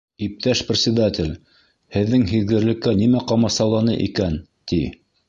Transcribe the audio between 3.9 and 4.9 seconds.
икән, ти.